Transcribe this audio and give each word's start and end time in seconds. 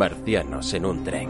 Marcianos 0.00 0.72
en 0.72 0.86
un 0.86 1.04
tren. 1.04 1.28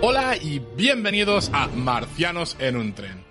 Hola 0.00 0.36
y 0.40 0.60
bienvenidos 0.76 1.50
a 1.52 1.66
Marcianos 1.66 2.56
en 2.60 2.76
un 2.76 2.92
tren. 2.92 3.27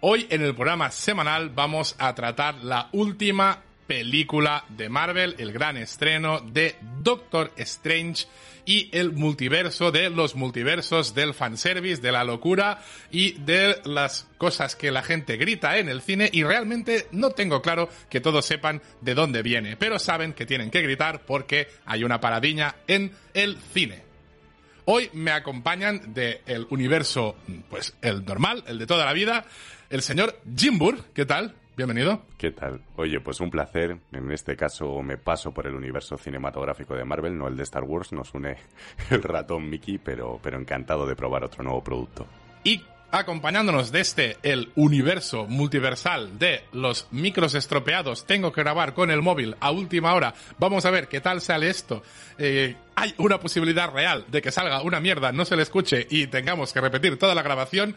Hoy 0.00 0.28
en 0.30 0.42
el 0.42 0.54
programa 0.54 0.92
semanal 0.92 1.50
vamos 1.50 1.96
a 1.98 2.14
tratar 2.14 2.62
la 2.62 2.88
última 2.92 3.64
película 3.88 4.64
de 4.68 4.88
Marvel, 4.88 5.34
el 5.38 5.50
gran 5.50 5.76
estreno 5.76 6.38
de 6.38 6.76
Doctor 7.02 7.50
Strange 7.56 8.26
y 8.64 8.90
el 8.96 9.10
multiverso 9.10 9.90
de 9.90 10.08
los 10.08 10.36
multiversos 10.36 11.16
del 11.16 11.34
fanservice, 11.34 12.00
de 12.00 12.12
la 12.12 12.22
locura 12.22 12.80
y 13.10 13.32
de 13.40 13.80
las 13.86 14.28
cosas 14.38 14.76
que 14.76 14.92
la 14.92 15.02
gente 15.02 15.36
grita 15.36 15.78
en 15.78 15.88
el 15.88 16.00
cine 16.00 16.30
y 16.32 16.44
realmente 16.44 17.08
no 17.10 17.30
tengo 17.30 17.60
claro 17.60 17.88
que 18.08 18.20
todos 18.20 18.46
sepan 18.46 18.80
de 19.00 19.14
dónde 19.14 19.42
viene, 19.42 19.76
pero 19.76 19.98
saben 19.98 20.32
que 20.32 20.46
tienen 20.46 20.70
que 20.70 20.82
gritar 20.82 21.22
porque 21.26 21.66
hay 21.86 22.04
una 22.04 22.20
paradiña 22.20 22.76
en 22.86 23.10
el 23.34 23.58
cine. 23.74 24.07
Hoy 24.90 25.10
me 25.12 25.32
acompañan 25.32 26.14
del 26.14 26.66
universo, 26.70 27.36
pues 27.68 27.94
el 28.00 28.24
normal, 28.24 28.64
el 28.66 28.78
de 28.78 28.86
toda 28.86 29.04
la 29.04 29.12
vida, 29.12 29.44
el 29.90 30.00
señor 30.00 30.40
Jimbur. 30.56 31.04
¿Qué 31.12 31.26
tal? 31.26 31.54
Bienvenido. 31.76 32.22
¿Qué 32.38 32.52
tal? 32.52 32.80
Oye, 32.96 33.20
pues 33.20 33.38
un 33.40 33.50
placer. 33.50 33.98
En 34.12 34.32
este 34.32 34.56
caso 34.56 35.02
me 35.02 35.18
paso 35.18 35.52
por 35.52 35.66
el 35.66 35.74
universo 35.74 36.16
cinematográfico 36.16 36.94
de 36.94 37.04
Marvel, 37.04 37.36
no 37.36 37.48
el 37.48 37.56
de 37.58 37.64
Star 37.64 37.84
Wars. 37.84 38.12
Nos 38.12 38.32
une 38.32 38.56
el 39.10 39.22
ratón 39.22 39.68
Mickey, 39.68 39.98
pero, 39.98 40.40
pero 40.42 40.58
encantado 40.58 41.06
de 41.06 41.14
probar 41.14 41.44
otro 41.44 41.62
nuevo 41.62 41.84
producto. 41.84 42.26
Y 42.64 42.82
acompañándonos 43.10 43.92
desde 43.92 44.38
el 44.42 44.70
universo 44.74 45.46
multiversal 45.46 46.38
de 46.38 46.64
los 46.72 47.08
micros 47.10 47.54
estropeados, 47.54 48.26
tengo 48.26 48.52
que 48.52 48.62
grabar 48.62 48.94
con 48.94 49.10
el 49.10 49.22
móvil 49.22 49.54
a 49.60 49.70
última 49.70 50.14
hora. 50.14 50.34
Vamos 50.58 50.84
a 50.84 50.90
ver 50.90 51.08
qué 51.08 51.20
tal 51.20 51.40
sale 51.40 51.68
esto. 51.68 52.02
Eh, 52.38 52.74
hay 52.98 53.14
una 53.18 53.38
posibilidad 53.38 53.90
real 53.92 54.24
de 54.28 54.42
que 54.42 54.50
salga 54.50 54.82
una 54.82 54.98
mierda, 54.98 55.30
no 55.30 55.44
se 55.44 55.54
le 55.56 55.62
escuche 55.62 56.06
y 56.10 56.26
tengamos 56.26 56.72
que 56.72 56.80
repetir 56.80 57.16
toda 57.18 57.34
la 57.34 57.42
grabación. 57.42 57.94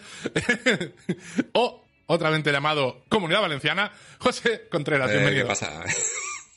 o 1.53 1.83
otra 2.05 2.29
vez 2.29 2.43
llamado 2.43 3.03
Comunidad 3.09 3.41
Valenciana, 3.41 3.91
José 4.19 4.67
Contreras, 4.69 5.09
Eh, 5.09 5.13
bienvenido. 5.13 5.45
¿Qué 5.45 5.49
pasa? 5.49 5.83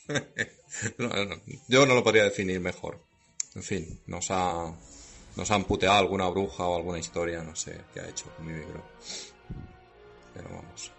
No, 0.97 1.07
no, 1.07 1.35
yo 1.69 1.85
no 1.85 1.95
lo 1.95 2.03
podría 2.03 2.25
definir 2.25 2.59
mejor. 2.59 3.01
En 3.55 3.63
fin, 3.63 4.01
nos 4.07 4.29
ha, 4.29 4.75
nos 5.37 5.49
han 5.49 5.63
puteado 5.63 5.97
alguna 5.97 6.27
bruja 6.27 6.65
o 6.65 6.75
alguna 6.75 6.99
historia, 6.99 7.41
no 7.43 7.55
sé 7.55 7.79
qué 7.93 8.01
ha 8.01 8.09
hecho 8.09 8.25
con 8.35 8.45
mi 8.45 8.51
micro. 8.51 8.83
Pero 10.33 10.49
vamos. 10.49 10.91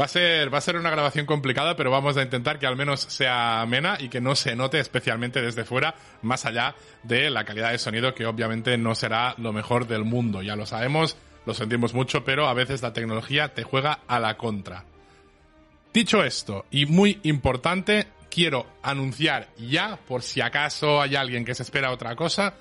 Va 0.00 0.04
a 0.04 0.08
ser, 0.08 0.52
va 0.52 0.58
a 0.58 0.60
ser 0.60 0.76
una 0.76 0.90
grabación 0.90 1.26
complicada, 1.26 1.74
pero 1.74 1.90
vamos 1.90 2.16
a 2.16 2.22
intentar 2.22 2.58
que 2.58 2.66
al 2.66 2.76
menos 2.76 3.00
sea 3.00 3.62
amena 3.62 3.96
y 3.98 4.08
que 4.08 4.20
no 4.20 4.36
se 4.36 4.54
note 4.54 4.78
especialmente 4.78 5.42
desde 5.42 5.64
fuera, 5.64 5.96
más 6.22 6.44
allá 6.44 6.76
de 7.02 7.30
la 7.30 7.44
calidad 7.44 7.72
de 7.72 7.78
sonido, 7.78 8.14
que 8.14 8.26
obviamente 8.26 8.78
no 8.78 8.94
será 8.94 9.34
lo 9.38 9.52
mejor 9.52 9.88
del 9.88 10.04
mundo. 10.04 10.40
Ya 10.40 10.54
lo 10.54 10.66
sabemos, 10.66 11.16
lo 11.46 11.54
sentimos 11.54 11.94
mucho, 11.94 12.24
pero 12.24 12.46
a 12.46 12.54
veces 12.54 12.80
la 12.80 12.92
tecnología 12.92 13.54
te 13.54 13.64
juega 13.64 14.00
a 14.06 14.20
la 14.20 14.36
contra. 14.36 14.84
Dicho 15.92 16.22
esto, 16.22 16.66
y 16.70 16.86
muy 16.86 17.18
importante, 17.24 18.06
quiero 18.30 18.66
anunciar 18.82 19.48
ya, 19.58 19.96
por 19.96 20.22
si 20.22 20.40
acaso 20.40 21.00
hay 21.00 21.16
alguien 21.16 21.44
que 21.44 21.56
se 21.56 21.64
espera 21.64 21.90
otra 21.90 22.14
cosa, 22.14 22.54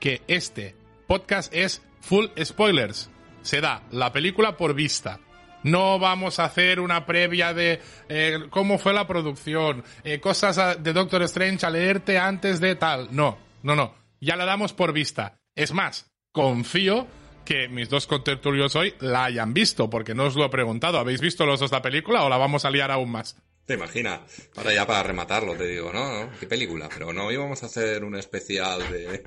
que 0.00 0.22
este 0.26 0.74
podcast 1.06 1.54
es 1.54 1.82
full 2.00 2.26
spoilers. 2.42 3.10
Se 3.42 3.60
da 3.60 3.82
la 3.92 4.12
película 4.12 4.56
por 4.56 4.74
vista. 4.74 5.20
No 5.62 5.98
vamos 5.98 6.38
a 6.38 6.44
hacer 6.44 6.80
una 6.80 7.04
previa 7.06 7.52
de 7.52 7.80
eh, 8.08 8.38
cómo 8.50 8.78
fue 8.78 8.92
la 8.94 9.06
producción, 9.06 9.84
eh, 10.04 10.20
cosas 10.20 10.58
a- 10.58 10.74
de 10.74 10.92
Doctor 10.92 11.22
Strange 11.22 11.66
a 11.66 11.70
leerte 11.70 12.18
antes 12.18 12.60
de 12.60 12.74
tal. 12.76 13.08
No, 13.14 13.38
no, 13.62 13.76
no. 13.76 13.94
Ya 14.20 14.36
la 14.36 14.44
damos 14.46 14.72
por 14.72 14.92
vista. 14.92 15.40
Es 15.54 15.72
más, 15.72 16.10
confío 16.32 17.06
que 17.44 17.68
mis 17.68 17.88
dos 17.88 18.06
contertulios 18.06 18.76
hoy 18.76 18.94
la 19.00 19.24
hayan 19.24 19.52
visto, 19.52 19.90
porque 19.90 20.14
no 20.14 20.24
os 20.24 20.36
lo 20.36 20.44
he 20.44 20.50
preguntado. 20.50 20.98
¿Habéis 20.98 21.20
visto 21.20 21.44
los 21.46 21.60
dos 21.60 21.72
la 21.72 21.82
película 21.82 22.22
o 22.24 22.28
la 22.28 22.36
vamos 22.36 22.64
a 22.64 22.70
liar 22.70 22.90
aún 22.90 23.10
más? 23.10 23.36
Te 23.66 23.74
imaginas, 23.74 24.20
ahora 24.56 24.72
ya 24.74 24.86
para 24.86 25.02
rematarlo 25.02 25.54
te 25.54 25.66
digo, 25.66 25.92
¿no? 25.92 26.24
¿no? 26.24 26.30
¿Qué 26.40 26.46
película? 26.46 26.88
Pero 26.92 27.12
no 27.12 27.30
íbamos 27.30 27.62
a 27.62 27.66
hacer 27.66 28.02
un 28.04 28.16
especial 28.16 28.80
de... 28.90 29.22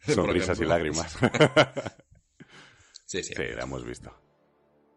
Sonrisas 0.14 0.60
y 0.60 0.64
lágrimas. 0.64 1.16
Sí, 3.04 3.22
sí. 3.22 3.32
sí, 3.34 3.42
la 3.56 3.62
hemos 3.62 3.86
visto. 3.86 4.12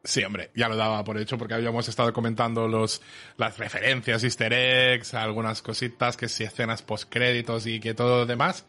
Sí, 0.04 0.24
hombre, 0.24 0.50
ya 0.56 0.68
lo 0.68 0.76
daba 0.76 1.04
por 1.04 1.18
hecho 1.20 1.38
porque 1.38 1.54
habíamos 1.54 1.88
estado 1.88 2.12
comentando 2.12 2.68
los, 2.68 3.02
las 3.38 3.60
referencias, 3.60 4.24
easter 4.24 4.52
eggs, 4.52 5.14
algunas 5.14 5.62
cositas, 5.62 6.18
que 6.18 6.28
si 6.28 6.44
escenas 6.44 6.82
postcréditos 6.82 7.68
y 7.68 7.80
que 7.80 7.94
todo 7.94 8.20
lo 8.20 8.26
demás. 8.26 8.66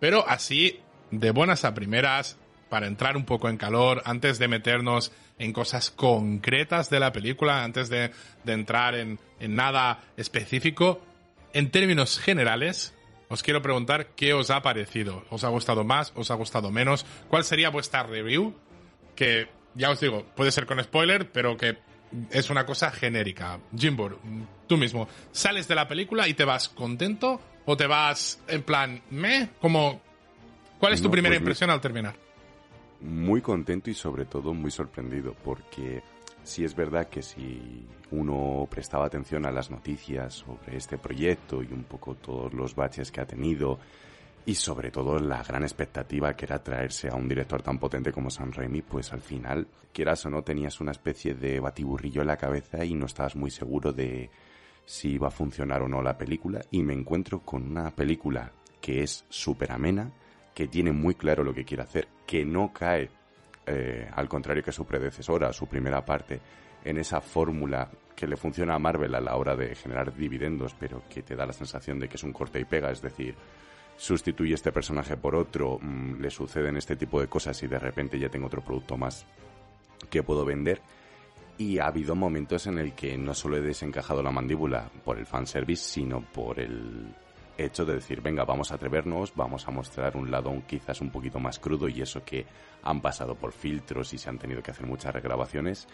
Pero 0.00 0.28
así, 0.28 0.80
de 1.12 1.30
buenas 1.30 1.64
a 1.64 1.74
primeras, 1.74 2.38
para 2.70 2.88
entrar 2.88 3.16
un 3.16 3.24
poco 3.24 3.48
en 3.48 3.56
calor, 3.56 4.02
antes 4.04 4.40
de 4.40 4.48
meternos 4.48 5.12
en 5.38 5.52
cosas 5.52 5.92
concretas 5.92 6.90
de 6.90 6.98
la 6.98 7.12
película, 7.12 7.62
antes 7.62 7.88
de, 7.88 8.10
de 8.42 8.52
entrar 8.52 8.96
en, 8.96 9.20
en 9.38 9.54
nada 9.54 10.02
específico, 10.16 11.00
en 11.52 11.70
términos 11.70 12.18
generales, 12.18 12.94
os 13.28 13.44
quiero 13.44 13.62
preguntar 13.62 14.08
qué 14.16 14.34
os 14.34 14.50
ha 14.50 14.60
parecido. 14.62 15.24
¿Os 15.30 15.44
ha 15.44 15.48
gustado 15.48 15.84
más? 15.84 16.12
¿Os 16.16 16.32
ha 16.32 16.34
gustado 16.34 16.72
menos? 16.72 17.06
¿Cuál 17.28 17.44
sería 17.44 17.70
vuestra 17.70 18.02
review? 18.02 18.56
que 19.14 19.48
ya 19.74 19.90
os 19.90 20.00
digo, 20.00 20.24
puede 20.34 20.50
ser 20.50 20.66
con 20.66 20.82
spoiler, 20.82 21.30
pero 21.30 21.56
que 21.56 21.78
es 22.30 22.50
una 22.50 22.64
cosa 22.64 22.90
genérica. 22.90 23.58
Jimbur, 23.76 24.18
tú 24.66 24.76
mismo, 24.76 25.08
¿sales 25.32 25.66
de 25.68 25.74
la 25.74 25.88
película 25.88 26.28
y 26.28 26.34
te 26.34 26.44
vas 26.44 26.68
contento 26.68 27.40
o 27.64 27.76
te 27.76 27.86
vas 27.86 28.40
en 28.46 28.62
plan, 28.62 29.02
me? 29.10 29.50
Como, 29.60 30.00
¿Cuál 30.78 30.92
es 30.92 31.00
tu 31.00 31.08
No, 31.08 31.12
primera 31.12 31.32
pues 31.34 31.40
impresión 31.40 31.70
al 31.70 31.80
terminar? 31.80 32.14
Muy 33.00 33.40
contento 33.40 33.90
y 33.90 33.94
sobre 33.94 34.24
todo 34.24 34.54
muy 34.54 34.70
sorprendido 34.70 35.34
porque 35.44 36.02
sí 36.42 36.64
es 36.64 36.74
verdad 36.74 37.08
que 37.08 37.22
si 37.22 37.86
uno 38.10 38.66
prestaba 38.70 39.06
atención 39.06 39.46
a 39.46 39.50
las 39.50 39.70
noticias 39.70 40.34
sobre 40.34 40.76
este 40.76 40.98
proyecto 40.98 41.62
y 41.62 41.66
un 41.72 41.84
poco 41.84 42.14
todos 42.14 42.52
los 42.52 42.74
baches 42.74 43.10
que 43.10 43.20
ha 43.20 43.26
tenido 43.26 43.78
y 44.46 44.54
sobre 44.54 44.90
todo 44.90 45.18
la 45.18 45.42
gran 45.42 45.62
expectativa 45.62 46.34
que 46.34 46.44
era 46.44 46.62
traerse 46.62 47.08
a 47.08 47.14
un 47.14 47.28
director 47.28 47.62
tan 47.62 47.78
potente 47.78 48.12
como 48.12 48.30
Sam 48.30 48.52
Raimi, 48.52 48.82
pues 48.82 49.12
al 49.12 49.20
final, 49.20 49.66
quieras 49.92 50.26
o 50.26 50.30
no, 50.30 50.42
tenías 50.42 50.80
una 50.80 50.92
especie 50.92 51.34
de 51.34 51.60
batiburrillo 51.60 52.20
en 52.20 52.26
la 52.26 52.36
cabeza 52.36 52.84
y 52.84 52.94
no 52.94 53.06
estabas 53.06 53.36
muy 53.36 53.50
seguro 53.50 53.92
de 53.92 54.30
si 54.84 55.12
iba 55.12 55.28
a 55.28 55.30
funcionar 55.30 55.82
o 55.82 55.88
no 55.88 56.02
la 56.02 56.18
película. 56.18 56.60
Y 56.70 56.82
me 56.82 56.92
encuentro 56.92 57.40
con 57.40 57.70
una 57.70 57.90
película 57.90 58.52
que 58.82 59.02
es 59.02 59.24
súper 59.30 59.72
amena, 59.72 60.12
que 60.54 60.68
tiene 60.68 60.92
muy 60.92 61.14
claro 61.14 61.42
lo 61.42 61.54
que 61.54 61.64
quiere 61.64 61.82
hacer, 61.82 62.08
que 62.26 62.44
no 62.44 62.70
cae, 62.70 63.08
eh, 63.66 64.10
al 64.12 64.28
contrario 64.28 64.62
que 64.62 64.72
su 64.72 64.84
predecesora, 64.84 65.54
su 65.54 65.66
primera 65.66 66.04
parte, 66.04 66.38
en 66.84 66.98
esa 66.98 67.22
fórmula 67.22 67.90
que 68.14 68.26
le 68.26 68.36
funciona 68.36 68.74
a 68.74 68.78
Marvel 68.78 69.14
a 69.14 69.20
la 69.20 69.36
hora 69.36 69.56
de 69.56 69.74
generar 69.74 70.14
dividendos, 70.14 70.76
pero 70.78 71.02
que 71.08 71.22
te 71.22 71.34
da 71.34 71.46
la 71.46 71.54
sensación 71.54 71.98
de 71.98 72.08
que 72.08 72.16
es 72.16 72.22
un 72.22 72.32
corte 72.32 72.60
y 72.60 72.66
pega, 72.66 72.90
es 72.90 73.00
decir, 73.00 73.34
sustituye 73.96 74.54
este 74.54 74.72
personaje 74.72 75.16
por 75.16 75.34
otro, 75.34 75.78
mm, 75.80 76.20
le 76.20 76.30
suceden 76.30 76.76
este 76.76 76.96
tipo 76.96 77.20
de 77.20 77.28
cosas 77.28 77.62
y 77.62 77.66
de 77.66 77.78
repente 77.78 78.18
ya 78.18 78.28
tengo 78.28 78.46
otro 78.46 78.62
producto 78.62 78.96
más 78.96 79.26
que 80.10 80.22
puedo 80.22 80.44
vender. 80.44 80.80
Y 81.56 81.78
ha 81.78 81.86
habido 81.86 82.16
momentos 82.16 82.66
en 82.66 82.78
el 82.78 82.94
que 82.94 83.16
no 83.16 83.32
solo 83.32 83.56
he 83.56 83.60
desencajado 83.60 84.22
la 84.22 84.32
mandíbula 84.32 84.90
por 85.04 85.18
el 85.18 85.26
fanservice, 85.26 85.84
sino 85.84 86.20
por 86.20 86.58
el 86.58 87.14
hecho 87.56 87.84
de 87.84 87.94
decir, 87.94 88.20
venga, 88.20 88.44
vamos 88.44 88.72
a 88.72 88.74
atrevernos, 88.74 89.32
vamos 89.36 89.68
a 89.68 89.70
mostrar 89.70 90.16
un 90.16 90.30
lado 90.30 90.52
quizás 90.66 91.00
un 91.00 91.10
poquito 91.10 91.38
más 91.38 91.60
crudo 91.60 91.88
y 91.88 92.02
eso 92.02 92.24
que 92.24 92.46
han 92.82 93.00
pasado 93.00 93.36
por 93.36 93.52
filtros 93.52 94.12
y 94.12 94.18
se 94.18 94.28
han 94.28 94.38
tenido 94.38 94.62
que 94.62 94.72
hacer 94.72 94.86
muchas 94.86 95.14
regrabaciones 95.14 95.86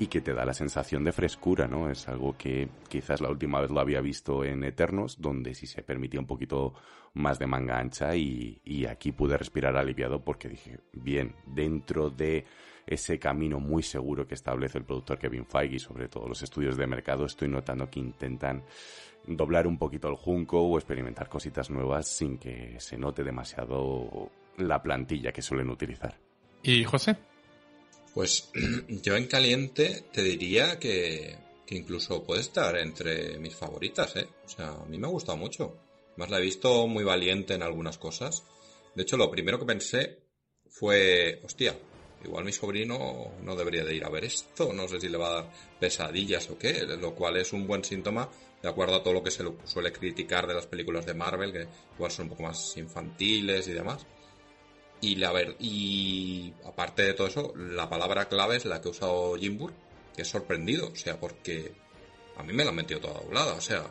y 0.00 0.06
que 0.06 0.22
te 0.22 0.32
da 0.32 0.46
la 0.46 0.54
sensación 0.54 1.04
de 1.04 1.12
frescura, 1.12 1.68
¿no? 1.68 1.90
Es 1.90 2.08
algo 2.08 2.34
que 2.34 2.70
quizás 2.88 3.20
la 3.20 3.28
última 3.28 3.60
vez 3.60 3.70
lo 3.70 3.80
había 3.80 4.00
visto 4.00 4.42
en 4.46 4.64
Eternos, 4.64 5.20
donde 5.20 5.54
sí 5.54 5.66
se 5.66 5.82
permitía 5.82 6.18
un 6.18 6.26
poquito 6.26 6.72
más 7.12 7.38
de 7.38 7.46
manga 7.46 7.78
ancha 7.78 8.16
y, 8.16 8.62
y 8.64 8.86
aquí 8.86 9.12
pude 9.12 9.36
respirar 9.36 9.76
aliviado 9.76 10.24
porque 10.24 10.48
dije, 10.48 10.80
bien, 10.94 11.36
dentro 11.44 12.08
de 12.08 12.46
ese 12.86 13.18
camino 13.18 13.60
muy 13.60 13.82
seguro 13.82 14.26
que 14.26 14.32
establece 14.32 14.78
el 14.78 14.84
productor 14.84 15.18
Kevin 15.18 15.44
Feige 15.44 15.76
y 15.76 15.78
sobre 15.78 16.08
todo 16.08 16.26
los 16.26 16.42
estudios 16.42 16.78
de 16.78 16.86
mercado, 16.86 17.26
estoy 17.26 17.48
notando 17.48 17.90
que 17.90 18.00
intentan 18.00 18.64
doblar 19.26 19.66
un 19.66 19.76
poquito 19.76 20.08
el 20.08 20.16
junco 20.16 20.62
o 20.62 20.78
experimentar 20.78 21.28
cositas 21.28 21.68
nuevas 21.68 22.08
sin 22.08 22.38
que 22.38 22.80
se 22.80 22.96
note 22.96 23.22
demasiado 23.22 24.30
la 24.56 24.82
plantilla 24.82 25.30
que 25.30 25.42
suelen 25.42 25.68
utilizar. 25.68 26.16
¿Y 26.62 26.84
José? 26.84 27.18
Pues 28.14 28.50
yo 28.88 29.16
en 29.16 29.26
caliente 29.26 30.04
te 30.12 30.22
diría 30.22 30.78
que, 30.78 31.38
incluso 31.68 32.24
puede 32.24 32.40
estar 32.40 32.76
entre 32.76 33.38
mis 33.38 33.54
favoritas, 33.54 34.16
¿eh? 34.16 34.28
O 34.44 34.48
sea, 34.48 34.70
a 34.70 34.84
mí 34.86 34.98
me 34.98 35.06
ha 35.06 35.10
gustado 35.10 35.38
mucho. 35.38 35.76
Más 36.16 36.30
la 36.30 36.38
he 36.38 36.42
visto 36.42 36.86
muy 36.86 37.04
valiente 37.04 37.54
en 37.54 37.62
algunas 37.62 37.98
cosas. 37.98 38.42
De 38.94 39.02
hecho, 39.02 39.16
lo 39.16 39.30
primero 39.30 39.58
que 39.58 39.66
pensé 39.66 40.18
fue, 40.68 41.40
hostia, 41.44 41.78
igual 42.24 42.44
mi 42.44 42.52
sobrino 42.52 43.32
no 43.42 43.56
debería 43.56 43.84
de 43.84 43.94
ir 43.94 44.04
a 44.04 44.10
ver 44.10 44.24
esto, 44.24 44.72
no 44.72 44.88
sé 44.88 45.00
si 45.00 45.08
le 45.08 45.16
va 45.16 45.28
a 45.28 45.42
dar 45.42 45.52
pesadillas 45.78 46.50
o 46.50 46.58
qué, 46.58 46.82
lo 46.84 47.14
cual 47.14 47.36
es 47.36 47.52
un 47.52 47.66
buen 47.66 47.84
síntoma 47.84 48.28
de 48.62 48.68
acuerdo 48.68 48.96
a 48.96 49.02
todo 49.02 49.14
lo 49.14 49.22
que 49.22 49.30
se 49.30 49.44
suele 49.64 49.92
criticar 49.92 50.46
de 50.46 50.54
las 50.54 50.66
películas 50.66 51.06
de 51.06 51.14
Marvel, 51.14 51.52
que 51.52 51.66
igual 51.94 52.10
son 52.10 52.24
un 52.24 52.30
poco 52.30 52.42
más 52.42 52.76
infantiles 52.76 53.68
y 53.68 53.72
demás. 53.72 54.04
Y, 55.00 55.16
la 55.16 55.32
ver, 55.32 55.56
y 55.58 56.52
aparte 56.66 57.02
de 57.02 57.14
todo 57.14 57.26
eso, 57.26 57.54
la 57.56 57.88
palabra 57.88 58.28
clave 58.28 58.56
es 58.56 58.66
la 58.66 58.80
que 58.80 58.88
ha 58.88 58.90
usado 58.90 59.36
Jimbur, 59.36 59.72
que 60.14 60.22
es 60.22 60.28
sorprendido, 60.28 60.88
o 60.88 60.96
sea, 60.96 61.18
porque 61.18 61.72
a 62.36 62.42
mí 62.42 62.52
me 62.52 62.64
la 62.64 62.70
han 62.70 62.76
metido 62.76 63.00
toda 63.00 63.20
doblada, 63.20 63.54
o 63.54 63.60
sea, 63.60 63.82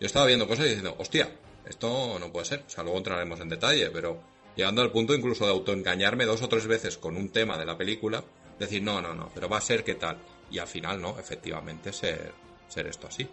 yo 0.00 0.06
estaba 0.06 0.26
viendo 0.26 0.48
cosas 0.48 0.66
y 0.66 0.70
diciendo, 0.70 0.96
hostia, 0.98 1.30
esto 1.66 2.18
no 2.18 2.32
puede 2.32 2.46
ser, 2.46 2.64
o 2.66 2.70
sea, 2.70 2.82
luego 2.82 2.98
entraremos 2.98 3.38
en 3.40 3.48
detalle, 3.48 3.90
pero 3.90 4.20
llegando 4.56 4.82
al 4.82 4.90
punto 4.90 5.14
incluso 5.14 5.44
de 5.44 5.52
autoengañarme 5.52 6.24
dos 6.24 6.42
o 6.42 6.48
tres 6.48 6.66
veces 6.66 6.98
con 6.98 7.16
un 7.16 7.28
tema 7.28 7.56
de 7.56 7.66
la 7.66 7.78
película, 7.78 8.24
decir, 8.58 8.82
no, 8.82 9.00
no, 9.00 9.14
no, 9.14 9.30
pero 9.32 9.48
va 9.48 9.58
a 9.58 9.62
ser 9.62 9.84
que 9.84 9.94
tal, 9.94 10.18
y 10.50 10.58
al 10.58 10.66
final 10.66 11.00
no, 11.00 11.16
efectivamente 11.18 11.92
ser, 11.92 12.32
ser 12.66 12.88
esto 12.88 13.06
así. 13.06 13.28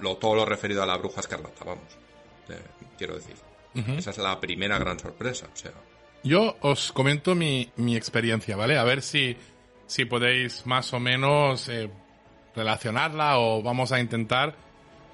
lo, 0.00 0.16
todo 0.16 0.34
lo 0.34 0.46
referido 0.46 0.82
a 0.82 0.86
la 0.86 0.96
bruja 0.96 1.20
escarlata, 1.20 1.64
vamos, 1.64 1.92
quiero 2.96 3.16
decir. 3.16 3.36
Esa 3.74 4.10
es 4.10 4.18
la 4.18 4.38
primera 4.38 4.78
gran 4.78 4.98
sorpresa, 4.98 5.48
o 5.52 5.56
sea. 5.56 5.72
Yo 6.24 6.56
os 6.60 6.92
comento 6.92 7.34
mi, 7.34 7.68
mi 7.76 7.96
experiencia, 7.96 8.56
¿vale? 8.56 8.78
A 8.78 8.84
ver 8.84 9.02
si, 9.02 9.36
si 9.86 10.04
podéis 10.04 10.66
más 10.66 10.92
o 10.92 11.00
menos 11.00 11.68
eh, 11.68 11.90
relacionarla 12.54 13.38
o 13.38 13.62
vamos 13.62 13.90
a 13.90 13.98
intentar 13.98 14.54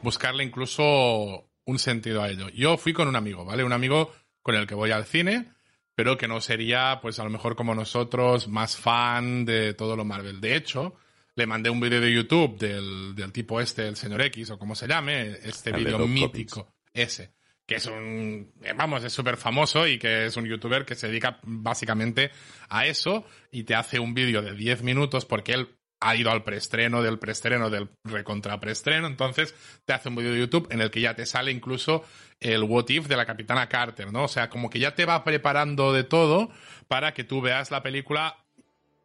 buscarle 0.03 0.45
incluso 0.45 1.49
un 1.65 1.79
sentido 1.79 2.23
a 2.23 2.29
ello. 2.29 2.51
Yo 2.51 2.77
fui 2.77 2.93
con 2.93 3.09
un 3.09 3.17
amigo, 3.17 3.45
¿vale? 3.47 3.65
Un 3.65 3.73
amigo 3.73 4.13
con 4.43 4.55
el 4.55 4.67
que 4.67 4.75
voy 4.75 4.91
al 4.91 5.07
cine, 5.07 5.47
pero 5.95 6.19
que 6.19 6.29
no 6.29 6.43
sería, 6.43 6.99
pues 7.01 7.19
a 7.19 7.25
lo 7.25 7.31
mejor 7.31 7.57
como 7.57 7.75
nosotros, 7.75 8.47
más 8.47 8.77
fan 8.77 9.47
de 9.47 9.73
todo 9.73 9.97
lo 9.97 10.05
Marvel. 10.05 10.43
De 10.43 10.57
hecho, 10.57 10.95
le 11.37 11.47
mandé 11.47 11.71
un 11.71 11.81
vídeo 11.81 12.03
de 12.03 12.13
YouTube 12.13 12.59
del, 12.59 13.15
del 13.15 13.33
tipo 13.33 13.63
este, 13.63 13.89
el 13.89 13.97
señor 13.97 14.21
X, 14.23 14.51
o 14.51 14.59
como 14.59 14.75
se 14.75 14.87
llame, 14.87 15.39
este 15.43 15.73
vídeo 15.73 16.07
mítico, 16.07 16.75
ese 16.93 17.38
que 17.69 17.75
es 17.75 17.85
un, 17.85 18.51
vamos, 18.77 19.05
es 19.05 19.13
súper 19.13 19.37
famoso 19.37 19.87
y 19.87 19.99
que 19.99 20.25
es 20.25 20.37
un 20.39 20.47
youtuber 20.47 20.87
que 20.87 20.95
se 20.95 21.09
dedica 21.09 21.39
básicamente 21.43 22.31
a 22.71 22.87
eso 22.87 23.27
y 23.53 23.65
te 23.65 23.75
hace 23.75 23.99
un 23.99 24.15
vídeo 24.15 24.41
de 24.41 24.55
10 24.55 24.83
minutos 24.83 25.27
porque 25.27 25.53
él 25.53 25.69
ha 26.01 26.17
ido 26.17 26.31
al 26.31 26.45
preestreno 26.45 27.03
del 27.03 27.19
preestreno 27.19 27.69
del 27.69 27.91
recontra 28.05 28.59
preestreno, 28.59 29.07
entonces 29.07 29.55
te 29.85 29.93
hace 29.93 30.09
un 30.09 30.17
vídeo 30.17 30.33
de 30.33 30.39
YouTube 30.39 30.69
en 30.71 30.81
el 30.81 30.91
que 30.91 31.03
ya 31.03 31.15
te 31.15 31.27
sale 31.27 31.51
incluso 31.51 32.05
el 32.41 32.63
what 32.63 32.89
if 32.89 33.07
de 33.07 33.17
la 33.19 33.27
capitana 33.27 33.69
Carter, 33.69 34.11
¿no? 34.11 34.25
O 34.25 34.29
sea, 34.29 34.49
como 34.49 34.71
que 34.71 34.79
ya 34.79 34.95
te 34.95 35.05
va 35.05 35.23
preparando 35.23 35.93
de 35.93 36.05
todo 36.05 36.51
para 36.87 37.13
que 37.13 37.25
tú 37.25 37.43
veas 37.43 37.71
la 37.71 37.83
película 37.83 38.47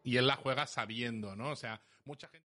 y 0.04 0.16
él 0.16 0.25
la 0.25 0.38
juega 0.38 0.68
sabiendo, 0.68 1.36
¿no? 1.36 1.50
O 1.50 1.56
sea, 1.57 1.81
mucha 2.06 2.30
gente 2.30 2.52